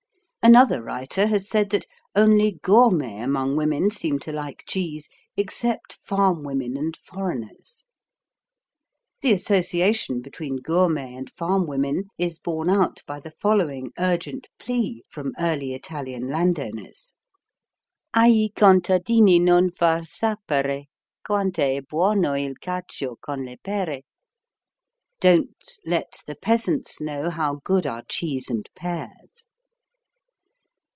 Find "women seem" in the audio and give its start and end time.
3.55-4.17